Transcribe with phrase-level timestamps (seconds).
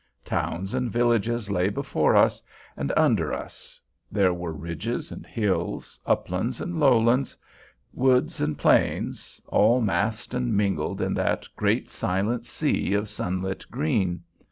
[0.25, 2.41] Towns and villages lay before us
[2.75, 3.79] and under us;
[4.11, 7.37] there were ridges and hills, uplands and lowlands,
[7.93, 14.23] woods and plains, all massed and mingled in that great silent sea of sunlit green.